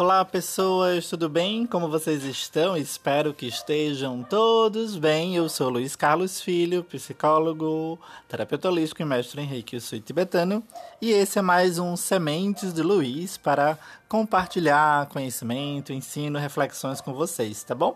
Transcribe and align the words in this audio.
Olá, 0.00 0.24
pessoas, 0.24 1.10
tudo 1.10 1.28
bem? 1.28 1.66
Como 1.66 1.86
vocês 1.86 2.24
estão? 2.24 2.74
Espero 2.74 3.34
que 3.34 3.44
estejam 3.44 4.22
todos 4.22 4.96
bem. 4.96 5.36
Eu 5.36 5.46
sou 5.46 5.68
Luiz 5.68 5.94
Carlos 5.94 6.40
Filho, 6.40 6.82
psicólogo, 6.82 7.98
terapeuta 8.26 8.70
holístico 8.70 9.02
e 9.02 9.04
mestre 9.04 9.42
Henrique 9.42 9.76
eu 9.76 9.80
sou 9.82 10.00
tibetano. 10.00 10.64
E 11.02 11.10
esse 11.10 11.38
é 11.38 11.42
mais 11.42 11.78
um 11.78 11.96
Sementes 11.96 12.72
de 12.72 12.80
Luiz 12.80 13.36
para 13.36 13.78
compartilhar 14.08 15.06
conhecimento, 15.10 15.92
ensino, 15.92 16.38
reflexões 16.38 17.02
com 17.02 17.12
vocês, 17.12 17.62
tá 17.62 17.74
bom? 17.74 17.94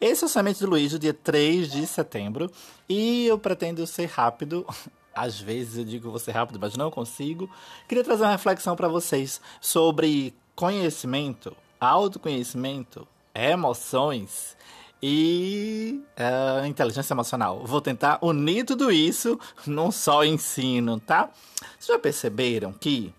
Esse 0.00 0.24
é 0.24 0.26
o 0.26 0.30
Sementes 0.30 0.60
de 0.60 0.66
Luiz 0.66 0.92
do 0.92 0.98
dia 0.98 1.12
3 1.12 1.70
de 1.70 1.86
setembro 1.86 2.50
e 2.88 3.26
eu 3.26 3.38
pretendo 3.38 3.86
ser 3.86 4.06
rápido. 4.06 4.64
Às 5.14 5.38
vezes 5.38 5.76
eu 5.76 5.84
digo 5.84 6.18
ser 6.18 6.32
rápido, 6.32 6.58
mas 6.58 6.78
não 6.78 6.90
consigo. 6.90 7.50
Queria 7.86 8.02
trazer 8.02 8.22
uma 8.22 8.30
reflexão 8.30 8.74
para 8.74 8.88
vocês 8.88 9.38
sobre 9.60 10.34
conhecimento, 10.54 11.56
autoconhecimento, 11.80 13.06
emoções 13.34 14.56
e 15.02 16.00
uh, 16.16 16.64
inteligência 16.66 17.12
emocional. 17.12 17.64
Vou 17.64 17.80
tentar 17.80 18.18
unir 18.22 18.64
tudo 18.64 18.90
isso 18.90 19.38
num 19.66 19.90
só 19.90 20.24
ensino, 20.24 21.00
tá? 21.00 21.30
Vocês 21.78 21.88
já 21.88 21.98
perceberam 21.98 22.72
que 22.72 23.12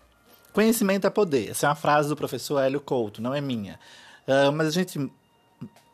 conhecimento 0.52 1.06
é 1.06 1.10
poder? 1.10 1.50
Essa 1.50 1.66
é 1.66 1.68
uma 1.68 1.74
frase 1.74 2.08
do 2.08 2.16
professor 2.16 2.60
Hélio 2.60 2.80
Couto, 2.80 3.20
não 3.20 3.34
é 3.34 3.40
minha. 3.40 3.78
Uh, 4.26 4.50
mas 4.52 4.68
a 4.68 4.70
gente 4.70 5.10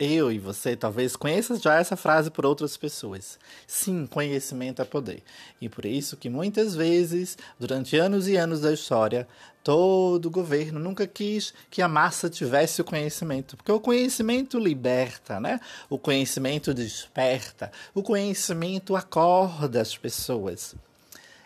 eu 0.00 0.32
e 0.32 0.38
você 0.38 0.74
talvez 0.74 1.14
conheçam 1.14 1.60
já 1.60 1.78
essa 1.78 1.94
frase 1.94 2.30
por 2.30 2.46
outras 2.46 2.74
pessoas. 2.74 3.38
Sim, 3.66 4.06
conhecimento 4.06 4.80
é 4.80 4.84
poder. 4.84 5.22
E 5.60 5.68
por 5.68 5.84
isso 5.84 6.16
que 6.16 6.30
muitas 6.30 6.74
vezes, 6.74 7.36
durante 7.58 7.98
anos 7.98 8.26
e 8.26 8.34
anos 8.34 8.62
da 8.62 8.72
história, 8.72 9.28
todo 9.62 10.30
governo 10.30 10.80
nunca 10.80 11.06
quis 11.06 11.52
que 11.70 11.82
a 11.82 11.88
massa 11.88 12.30
tivesse 12.30 12.80
o 12.80 12.84
conhecimento, 12.84 13.58
porque 13.58 13.70
o 13.70 13.78
conhecimento 13.78 14.58
liberta, 14.58 15.38
né? 15.38 15.60
O 15.90 15.98
conhecimento 15.98 16.72
desperta, 16.72 17.70
o 17.94 18.02
conhecimento 18.02 18.96
acorda 18.96 19.82
as 19.82 19.94
pessoas. 19.98 20.74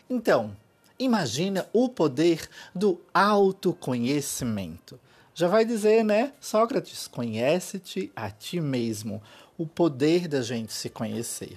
Então, 0.09 0.57
imagina 0.97 1.67
o 1.73 1.89
poder 1.89 2.49
do 2.73 3.01
autoconhecimento. 3.13 5.01
Já 5.35 5.49
vai 5.49 5.65
dizer, 5.65 6.05
né? 6.05 6.33
Sócrates, 6.41 7.09
conhece-te 7.09 8.13
a 8.15 8.31
ti 8.31 8.61
mesmo. 8.61 9.21
O 9.59 9.67
poder 9.67 10.29
da 10.29 10.41
gente 10.43 10.73
se 10.73 10.89
conhecer. 10.89 11.57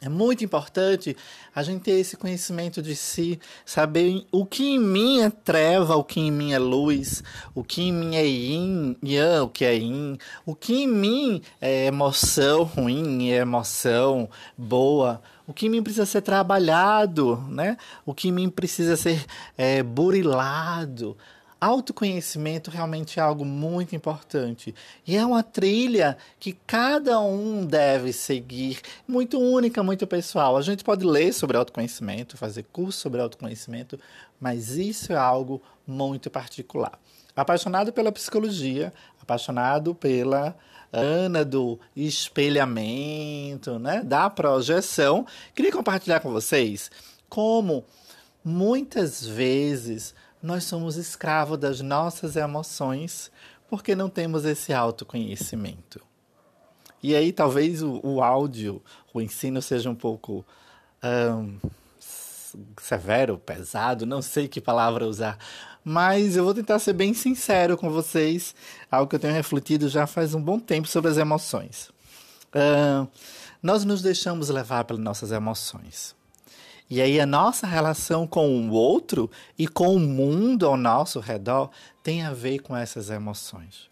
É 0.00 0.08
muito 0.08 0.44
importante 0.44 1.16
a 1.52 1.62
gente 1.62 1.82
ter 1.82 1.98
esse 1.98 2.16
conhecimento 2.16 2.80
de 2.80 2.94
si, 2.94 3.38
saber 3.66 4.24
o 4.30 4.46
que 4.46 4.74
em 4.74 4.78
mim 4.78 5.20
é 5.20 5.28
treva, 5.28 5.96
o 5.96 6.04
que 6.04 6.20
em 6.20 6.30
mim 6.30 6.52
é 6.52 6.58
luz, 6.58 7.22
o 7.52 7.64
que 7.64 7.82
em 7.82 7.92
mim 7.92 8.14
é 8.14 8.24
yin, 8.24 8.96
yang, 9.02 9.42
o 9.42 9.48
que 9.48 9.64
é 9.64 9.74
yin, 9.74 10.16
o 10.46 10.54
que 10.54 10.84
em 10.84 10.86
mim 10.86 11.42
é 11.60 11.86
emoção 11.86 12.62
ruim, 12.62 13.30
é 13.30 13.38
emoção 13.38 14.30
boa, 14.56 15.20
o 15.48 15.52
que 15.52 15.66
em 15.66 15.70
mim 15.70 15.82
precisa 15.82 16.06
ser 16.06 16.22
trabalhado, 16.22 17.36
né? 17.48 17.76
O 18.06 18.14
que 18.14 18.28
em 18.28 18.32
mim 18.32 18.48
precisa 18.48 18.96
ser 18.96 19.26
é, 19.58 19.82
burilado 19.82 21.16
autoconhecimento 21.60 22.70
realmente 22.70 23.18
é 23.18 23.22
algo 23.22 23.44
muito 23.44 23.96
importante. 23.96 24.74
E 25.06 25.16
é 25.16 25.24
uma 25.24 25.42
trilha 25.42 26.16
que 26.38 26.52
cada 26.66 27.20
um 27.20 27.64
deve 27.64 28.12
seguir, 28.12 28.80
muito 29.06 29.38
única, 29.38 29.82
muito 29.82 30.06
pessoal. 30.06 30.56
A 30.56 30.62
gente 30.62 30.84
pode 30.84 31.04
ler 31.04 31.32
sobre 31.32 31.56
autoconhecimento, 31.56 32.36
fazer 32.36 32.64
curso 32.72 33.00
sobre 33.00 33.20
autoconhecimento, 33.20 33.98
mas 34.40 34.76
isso 34.76 35.12
é 35.12 35.16
algo 35.16 35.60
muito 35.86 36.30
particular. 36.30 36.98
Apaixonado 37.34 37.92
pela 37.92 38.12
psicologia, 38.12 38.92
apaixonado 39.20 39.94
pela 39.94 40.56
Ana 40.92 41.44
do 41.44 41.78
espelhamento, 41.94 43.78
né, 43.78 44.02
da 44.02 44.30
projeção, 44.30 45.26
queria 45.54 45.70
compartilhar 45.70 46.20
com 46.20 46.32
vocês 46.32 46.90
como 47.28 47.84
muitas 48.42 49.26
vezes 49.26 50.14
nós 50.42 50.64
somos 50.64 50.96
escravos 50.96 51.58
das 51.58 51.80
nossas 51.80 52.36
emoções 52.36 53.30
porque 53.68 53.94
não 53.94 54.08
temos 54.08 54.44
esse 54.44 54.72
autoconhecimento. 54.72 56.00
E 57.02 57.14
aí 57.14 57.32
talvez 57.32 57.82
o, 57.82 58.00
o 58.02 58.22
áudio, 58.22 58.82
o 59.12 59.20
ensino 59.20 59.60
seja 59.62 59.88
um 59.88 59.94
pouco 59.94 60.44
um, 61.02 61.58
severo, 62.80 63.38
pesado, 63.38 64.06
não 64.06 64.22
sei 64.22 64.48
que 64.48 64.60
palavra 64.60 65.06
usar, 65.06 65.38
mas 65.84 66.36
eu 66.36 66.44
vou 66.44 66.54
tentar 66.54 66.78
ser 66.78 66.92
bem 66.92 67.14
sincero 67.14 67.76
com 67.76 67.90
vocês, 67.90 68.54
algo 68.90 69.08
que 69.08 69.16
eu 69.16 69.20
tenho 69.20 69.34
refletido 69.34 69.88
já 69.88 70.06
faz 70.06 70.34
um 70.34 70.42
bom 70.42 70.58
tempo 70.58 70.88
sobre 70.88 71.10
as 71.10 71.16
emoções. 71.16 71.90
Uh, 72.48 73.06
nós 73.62 73.84
nos 73.84 74.02
deixamos 74.02 74.48
levar 74.48 74.84
pelas 74.84 75.02
nossas 75.02 75.32
emoções. 75.32 76.17
E 76.90 77.02
aí 77.02 77.20
a 77.20 77.26
nossa 77.26 77.66
relação 77.66 78.26
com 78.26 78.68
o 78.68 78.72
outro 78.72 79.30
e 79.58 79.68
com 79.68 79.94
o 79.94 80.00
mundo 80.00 80.66
ao 80.66 80.76
nosso 80.76 81.20
redor 81.20 81.70
tem 82.02 82.22
a 82.22 82.32
ver 82.32 82.60
com 82.60 82.74
essas 82.74 83.10
emoções. 83.10 83.88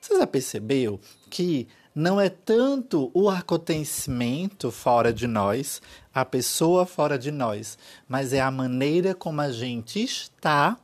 Você 0.00 0.18
já 0.18 0.26
percebeu 0.26 1.00
que 1.30 1.68
não 1.94 2.20
é 2.20 2.28
tanto 2.28 3.10
o 3.14 3.30
acontecimento 3.30 4.70
fora 4.72 5.12
de 5.12 5.28
nós, 5.28 5.80
a 6.12 6.24
pessoa 6.24 6.84
fora 6.84 7.16
de 7.16 7.30
nós, 7.30 7.78
mas 8.08 8.32
é 8.32 8.40
a 8.40 8.50
maneira 8.50 9.14
como 9.14 9.40
a 9.40 9.52
gente 9.52 10.02
está 10.02 10.76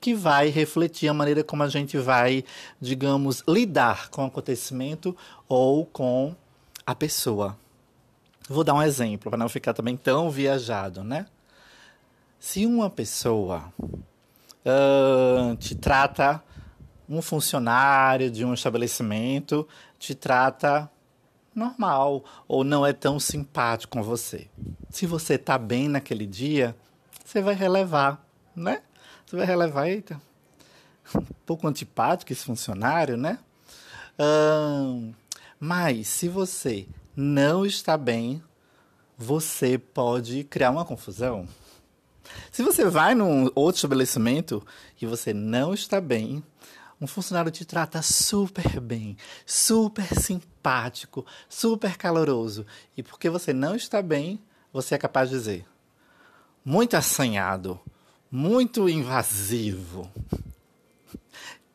que 0.00 0.14
vai 0.14 0.48
refletir 0.48 1.08
a 1.08 1.14
maneira 1.14 1.44
como 1.44 1.62
a 1.62 1.68
gente 1.68 1.98
vai, 1.98 2.44
digamos, 2.80 3.42
lidar 3.46 4.08
com 4.08 4.22
o 4.22 4.26
acontecimento 4.26 5.14
ou 5.48 5.84
com 5.84 6.34
a 6.86 6.94
pessoa. 6.94 7.58
Vou 8.48 8.64
dar 8.64 8.74
um 8.74 8.82
exemplo 8.82 9.30
para 9.30 9.38
não 9.38 9.48
ficar 9.48 9.74
também 9.74 9.96
tão 9.96 10.30
viajado, 10.30 11.04
né? 11.04 11.26
Se 12.40 12.64
uma 12.64 12.88
pessoa 12.88 13.72
uh, 13.78 15.54
te 15.56 15.74
trata, 15.74 16.42
um 17.08 17.20
funcionário 17.20 18.30
de 18.30 18.44
um 18.44 18.54
estabelecimento 18.54 19.68
te 19.98 20.14
trata 20.14 20.90
normal 21.54 22.24
ou 22.46 22.64
não 22.64 22.86
é 22.86 22.92
tão 22.92 23.20
simpático 23.20 23.92
com 23.92 24.02
você. 24.02 24.48
Se 24.88 25.04
você 25.04 25.36
tá 25.36 25.58
bem 25.58 25.88
naquele 25.88 26.26
dia, 26.26 26.74
você 27.24 27.42
vai 27.42 27.54
relevar, 27.54 28.24
né? 28.56 28.80
Você 29.26 29.36
vai 29.36 29.44
relevar, 29.44 29.88
eita, 29.88 30.18
um 31.14 31.22
pouco 31.44 31.66
antipático 31.68 32.32
esse 32.32 32.44
funcionário, 32.44 33.16
né? 33.16 33.38
Uh, 34.18 35.12
mas 35.60 36.08
se 36.08 36.28
você 36.28 36.86
não 37.20 37.66
está 37.66 37.96
bem, 37.96 38.40
você 39.16 39.76
pode 39.76 40.44
criar 40.44 40.70
uma 40.70 40.84
confusão. 40.84 41.48
Se 42.52 42.62
você 42.62 42.84
vai 42.84 43.12
num 43.12 43.50
outro 43.56 43.78
estabelecimento 43.78 44.64
e 45.02 45.04
você 45.04 45.34
não 45.34 45.74
está 45.74 46.00
bem, 46.00 46.44
um 47.00 47.08
funcionário 47.08 47.50
te 47.50 47.64
trata 47.64 48.00
super 48.02 48.78
bem, 48.78 49.16
super 49.44 50.06
simpático, 50.14 51.26
super 51.48 51.96
caloroso, 51.96 52.64
e 52.96 53.02
porque 53.02 53.28
você 53.28 53.52
não 53.52 53.74
está 53.74 54.00
bem, 54.00 54.40
você 54.72 54.94
é 54.94 54.98
capaz 54.98 55.28
de 55.28 55.34
dizer: 55.34 55.66
muito 56.64 56.96
assanhado, 56.96 57.80
muito 58.30 58.88
invasivo. 58.88 60.08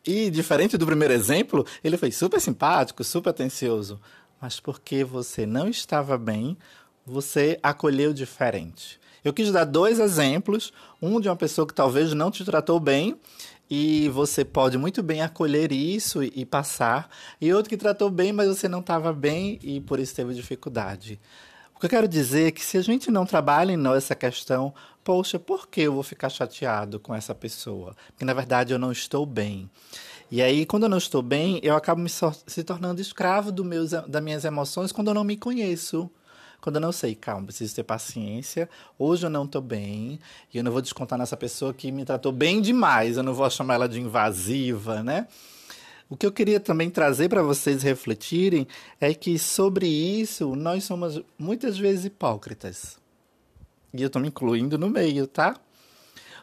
E 0.06 0.30
diferente 0.30 0.78
do 0.78 0.86
primeiro 0.86 1.14
exemplo, 1.14 1.66
ele 1.84 1.98
foi 1.98 2.12
super 2.12 2.40
simpático, 2.40 3.04
super 3.04 3.30
atencioso 3.30 4.00
mas 4.44 4.60
porque 4.60 5.06
você 5.06 5.46
não 5.46 5.70
estava 5.70 6.18
bem, 6.18 6.58
você 7.06 7.58
acolheu 7.64 8.12
diferente. 8.14 9.00
Eu 9.24 9.32
quis 9.32 9.50
dar 9.54 9.64
dois 9.64 10.02
exemplos, 10.02 10.74
um 11.02 11.22
de 11.22 11.30
uma 11.30 11.36
pessoa 11.38 11.66
que 11.66 11.74
talvez 11.74 12.12
não 12.12 12.30
te 12.30 12.44
tratou 12.44 12.78
bem 12.78 13.18
e 13.70 14.10
você 14.10 14.44
pode 14.44 14.78
muito 14.78 15.02
bem 15.02 15.22
acolher 15.22 15.72
isso 15.72 16.22
e 16.22 16.44
passar, 16.46 17.10
e 17.40 17.54
outro 17.54 17.70
que 17.70 17.78
tratou 17.78 18.10
bem, 18.10 18.34
mas 18.34 18.50
você 18.50 18.68
não 18.68 18.82
estava 18.82 19.14
bem 19.14 19.60
e 19.64 19.80
por 19.80 19.98
isso 19.98 20.14
teve 20.14 20.34
dificuldade. 20.34 21.22
O 21.74 21.80
que 21.80 21.86
eu 21.86 21.90
quero 21.90 22.08
dizer 22.08 22.50
é 22.50 22.52
que 22.52 22.66
se 22.66 22.78
a 22.78 22.82
gente 22.82 23.10
não 23.10 23.26
trabalha 23.26 23.72
em 23.72 23.78
nós 23.78 24.04
essa 24.04 24.16
questão, 24.16 24.74
poxa, 25.06 25.40
por 25.40 25.70
que 25.70 25.84
eu 25.84 25.94
vou 25.94 26.04
ficar 26.04 26.28
chateado 26.28 27.00
com 27.00 27.16
essa 27.16 27.34
pessoa? 27.34 27.96
Porque 28.08 28.26
na 28.26 28.34
verdade 28.34 28.74
eu 28.74 28.80
não 28.80 28.92
estou 28.92 29.26
bem. 29.26 29.70
E 30.34 30.42
aí, 30.42 30.66
quando 30.66 30.82
eu 30.82 30.90
não 30.90 30.98
estou 30.98 31.22
bem, 31.22 31.60
eu 31.62 31.76
acabo 31.76 32.02
me 32.02 32.10
so 32.10 32.34
se 32.48 32.64
tornando 32.64 33.00
escravo 33.00 33.52
do 33.52 33.64
meus, 33.64 33.92
das 33.92 34.24
minhas 34.24 34.44
emoções 34.44 34.92
quando 34.92 35.10
eu 35.10 35.14
não 35.14 35.24
me 35.24 35.38
conheço. 35.38 36.10
Quando 36.60 36.78
eu 36.78 36.82
não 36.82 36.92
sei, 36.92 37.14
calma, 37.14 37.46
preciso 37.46 37.76
ter 37.76 37.84
paciência. 37.84 38.68
Hoje 38.98 39.28
eu 39.28 39.30
não 39.30 39.46
estou 39.46 39.62
bem 39.62 40.20
e 40.52 40.58
eu 40.58 40.64
não 40.64 40.72
vou 40.72 40.82
descontar 40.82 41.20
nessa 41.20 41.38
pessoa 41.38 41.72
que 41.72 41.92
me 41.92 42.04
tratou 42.04 42.32
bem 42.32 42.62
demais. 42.62 43.16
Eu 43.16 43.22
não 43.22 43.36
vou 43.36 43.48
chamar 43.48 43.76
ela 43.76 43.88
de 43.88 44.02
invasiva, 44.02 45.04
né? 45.04 45.28
O 46.10 46.18
que 46.18 46.26
eu 46.26 46.32
queria 46.32 46.60
também 46.60 46.90
trazer 46.90 47.30
para 47.30 47.44
vocês 47.44 47.84
refletirem 47.84 48.68
é 49.00 49.14
que 49.14 49.38
sobre 49.38 49.86
isso 49.86 50.56
nós 50.56 50.84
somos 50.84 51.22
muitas 51.38 51.78
vezes 51.78 52.06
hipócritas. 52.06 52.98
E 53.94 54.02
eu 54.02 54.08
estou 54.08 54.20
me 54.20 54.30
incluindo 54.30 54.80
no 54.80 54.90
meio, 54.90 55.28
tá? 55.28 55.56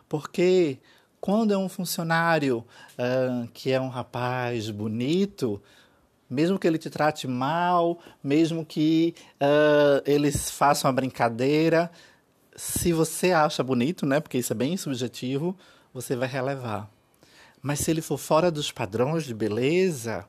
Porque 0.08 0.78
Quando 1.20 1.52
é 1.52 1.58
um 1.58 1.68
funcionário 1.68 2.64
uh, 2.98 3.46
que 3.52 3.70
é 3.70 3.80
um 3.80 3.88
rapaz 3.88 4.70
bonito, 4.70 5.60
mesmo 6.28 6.58
que 6.58 6.66
ele 6.66 6.78
te 6.78 6.88
trate 6.88 7.26
mal, 7.28 7.98
mesmo 8.22 8.64
que 8.64 9.14
uh, 9.34 10.02
eles 10.06 10.50
façam 10.50 10.88
a 10.88 10.92
brincadeira, 10.92 11.90
se 12.56 12.92
você 12.92 13.32
acha 13.32 13.62
bonito, 13.62 14.06
né, 14.06 14.20
porque 14.20 14.38
isso 14.38 14.52
é 14.52 14.56
bem 14.56 14.76
subjetivo, 14.76 15.56
você 15.92 16.16
vai 16.16 16.28
relevar. 16.28 16.88
Mas 17.60 17.80
se 17.80 17.90
ele 17.90 18.00
for 18.00 18.16
fora 18.16 18.50
dos 18.50 18.72
padrões 18.72 19.24
de 19.24 19.34
beleza, 19.34 20.24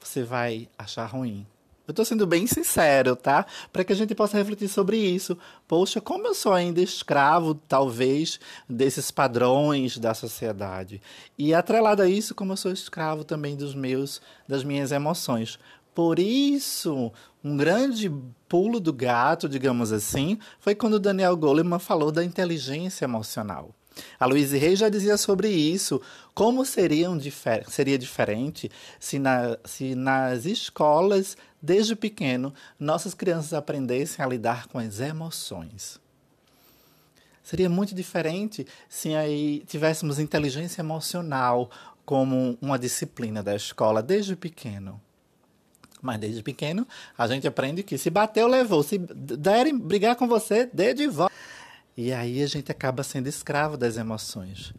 você 0.00 0.22
vai 0.22 0.68
achar 0.78 1.04
ruim. 1.06 1.46
Eu 1.86 1.92
estou 1.92 2.04
sendo 2.04 2.26
bem 2.26 2.46
sincero, 2.46 3.14
tá? 3.14 3.46
Para 3.72 3.84
que 3.84 3.92
a 3.92 3.96
gente 3.96 4.14
possa 4.14 4.36
refletir 4.36 4.68
sobre 4.68 4.96
isso. 4.96 5.38
Poxa, 5.68 6.00
como 6.00 6.26
eu 6.26 6.34
sou 6.34 6.52
ainda 6.52 6.80
escravo, 6.80 7.54
talvez, 7.54 8.40
desses 8.68 9.12
padrões 9.12 9.96
da 9.96 10.12
sociedade. 10.12 11.00
E 11.38 11.54
atrelado 11.54 12.02
a 12.02 12.08
isso, 12.08 12.34
como 12.34 12.52
eu 12.52 12.56
sou 12.56 12.72
escravo 12.72 13.22
também 13.22 13.56
dos 13.56 13.74
meus, 13.74 14.20
das 14.48 14.64
minhas 14.64 14.90
emoções. 14.90 15.60
Por 15.94 16.18
isso, 16.18 17.12
um 17.42 17.56
grande 17.56 18.12
pulo 18.48 18.80
do 18.80 18.92
gato, 18.92 19.48
digamos 19.48 19.92
assim, 19.92 20.38
foi 20.58 20.74
quando 20.74 20.98
Daniel 20.98 21.36
Goleman 21.36 21.78
falou 21.78 22.10
da 22.10 22.24
inteligência 22.24 23.04
emocional. 23.04 23.72
A 24.18 24.26
Luísa 24.26 24.56
Reis 24.56 24.78
já 24.78 24.88
dizia 24.88 25.16
sobre 25.16 25.48
isso. 25.48 26.00
Como 26.34 26.64
difer 27.18 27.64
seria 27.70 27.98
diferente 27.98 28.70
se, 29.00 29.18
na, 29.18 29.56
se 29.64 29.94
nas 29.94 30.44
escolas, 30.44 31.36
desde 31.60 31.96
pequeno, 31.96 32.52
nossas 32.78 33.14
crianças 33.14 33.52
aprendessem 33.52 34.24
a 34.24 34.28
lidar 34.28 34.66
com 34.68 34.78
as 34.78 35.00
emoções? 35.00 35.98
Seria 37.42 37.70
muito 37.70 37.94
diferente 37.94 38.66
se 38.88 39.14
aí 39.14 39.62
tivéssemos 39.66 40.18
inteligência 40.18 40.82
emocional 40.82 41.70
como 42.04 42.58
uma 42.60 42.78
disciplina 42.78 43.42
da 43.42 43.54
escola 43.54 44.02
desde 44.02 44.34
pequeno. 44.34 45.00
Mas 46.02 46.18
desde 46.18 46.42
pequeno 46.42 46.86
a 47.16 47.26
gente 47.26 47.46
aprende 47.46 47.82
que 47.82 47.96
se 47.96 48.10
bateu, 48.10 48.46
levou. 48.46 48.82
Se 48.82 48.98
derem 48.98 49.78
brigar 49.78 50.16
com 50.16 50.26
você, 50.26 50.68
dê 50.72 50.92
de 50.92 51.06
volta. 51.06 51.34
E 51.96 52.12
aí 52.12 52.42
a 52.42 52.46
gente 52.46 52.70
acaba 52.70 53.02
sendo 53.02 53.26
escravo 53.26 53.76
das 53.76 53.96
emoções. 53.96 54.74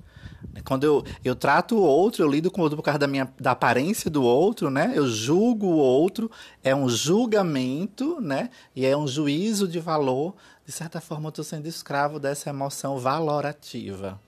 Quando 0.64 0.84
eu, 0.84 1.04
eu 1.24 1.36
trato 1.36 1.76
o 1.76 1.82
outro, 1.82 2.24
eu 2.24 2.30
lido 2.30 2.52
com 2.52 2.62
o 2.62 2.64
outro 2.64 2.78
por 2.78 2.84
causa 2.84 3.00
da, 3.00 3.08
minha, 3.08 3.32
da 3.40 3.52
aparência 3.52 4.10
do 4.10 4.24
outro, 4.24 4.70
né? 4.70 4.94
Eu 4.96 5.08
julgo 5.08 5.68
o 5.68 5.78
outro, 5.78 6.30
é 6.64 6.76
um 6.76 6.90
julgamento, 6.90 8.20
né? 8.22 8.50
E 8.76 8.86
é 8.86 8.96
um 8.96 9.08
juízo 9.08 9.68
de 9.68 9.80
valor. 9.80 10.36
De 10.66 10.72
certa 10.72 11.00
forma, 11.00 11.28
eu 11.28 11.30
estou 11.30 11.46
sendo 11.46 11.68
escravo 11.68 12.20
dessa 12.20 12.50
emoção 12.50 13.00
valorativa. 13.00 14.20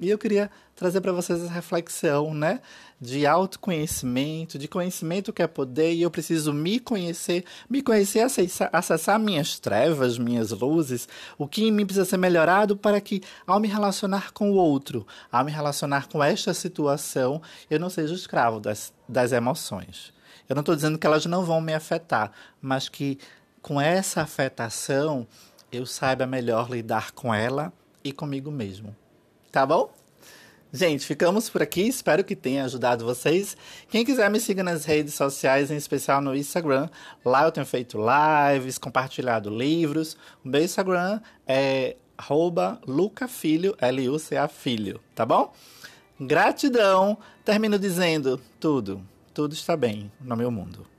E 0.00 0.10
eu 0.10 0.18
queria 0.18 0.50
trazer 0.74 1.00
para 1.00 1.12
vocês 1.12 1.40
essa 1.40 1.52
reflexão, 1.52 2.34
né? 2.34 2.60
De 3.00 3.26
autoconhecimento, 3.26 4.58
de 4.58 4.66
conhecimento 4.66 5.32
que 5.32 5.42
é 5.42 5.46
poder, 5.46 5.92
e 5.92 6.02
eu 6.02 6.10
preciso 6.10 6.52
me 6.52 6.80
conhecer, 6.80 7.44
me 7.68 7.82
conhecer, 7.82 8.26
acessar, 8.72 9.18
minhas 9.18 9.58
trevas, 9.58 10.18
minhas 10.18 10.50
luzes, 10.50 11.08
o 11.38 11.46
que 11.46 11.64
em 11.64 11.70
mim 11.70 11.84
precisa 11.84 12.04
ser 12.04 12.16
melhorado 12.16 12.76
para 12.76 13.00
que, 13.00 13.22
ao 13.46 13.60
me 13.60 13.68
relacionar 13.68 14.32
com 14.32 14.50
o 14.50 14.54
outro, 14.54 15.06
ao 15.30 15.44
me 15.44 15.52
relacionar 15.52 16.08
com 16.08 16.22
esta 16.22 16.52
situação, 16.52 17.40
eu 17.70 17.78
não 17.78 17.90
seja 17.90 18.14
escravo 18.14 18.58
das, 18.58 18.92
das 19.08 19.32
emoções. 19.32 20.12
Eu 20.48 20.54
não 20.54 20.60
estou 20.60 20.74
dizendo 20.74 20.98
que 20.98 21.06
elas 21.06 21.26
não 21.26 21.44
vão 21.44 21.60
me 21.60 21.74
afetar, 21.74 22.32
mas 22.60 22.88
que 22.88 23.18
com 23.60 23.80
essa 23.80 24.22
afetação 24.22 25.26
eu 25.70 25.86
saiba 25.86 26.26
melhor 26.26 26.68
lidar 26.68 27.12
com 27.12 27.32
ela 27.32 27.72
e 28.04 28.12
comigo 28.12 28.50
mesmo. 28.50 28.94
Tá 29.52 29.66
bom? 29.66 29.92
Gente, 30.72 31.06
ficamos 31.06 31.50
por 31.50 31.60
aqui. 31.60 31.82
Espero 31.82 32.24
que 32.24 32.34
tenha 32.34 32.64
ajudado 32.64 33.04
vocês. 33.04 33.54
Quem 33.90 34.02
quiser 34.02 34.30
me 34.30 34.40
siga 34.40 34.62
nas 34.62 34.86
redes 34.86 35.12
sociais, 35.12 35.70
em 35.70 35.76
especial 35.76 36.22
no 36.22 36.34
Instagram. 36.34 36.88
Lá 37.22 37.44
eu 37.44 37.52
tenho 37.52 37.66
feito 37.66 37.98
lives, 37.98 38.78
compartilhado 38.78 39.50
livros. 39.50 40.16
O 40.42 40.48
meu 40.48 40.64
Instagram 40.64 41.20
é 41.46 41.96
lucafilho, 42.86 43.76
L-U-C-A 43.78 44.48
filho, 44.48 44.98
tá 45.14 45.26
bom? 45.26 45.52
Gratidão. 46.18 47.18
Termino 47.44 47.78
dizendo 47.78 48.40
tudo, 48.58 49.06
tudo 49.34 49.52
está 49.52 49.76
bem 49.76 50.10
no 50.18 50.34
meu 50.34 50.50
mundo. 50.50 50.91